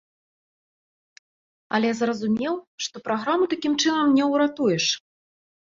Але 1.77 1.91
зразумеў, 1.99 2.55
што 2.87 3.03
праграму 3.11 3.45
такім 3.55 3.73
чынам 3.87 4.07
не 4.19 4.25
ўратуеш. 4.33 4.85